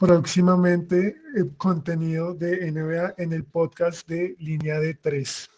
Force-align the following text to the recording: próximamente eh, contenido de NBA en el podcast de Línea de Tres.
próximamente 0.00 1.08
eh, 1.36 1.44
contenido 1.58 2.32
de 2.32 2.72
NBA 2.72 3.16
en 3.18 3.34
el 3.34 3.44
podcast 3.44 4.08
de 4.08 4.34
Línea 4.38 4.80
de 4.80 4.94
Tres. 4.94 5.50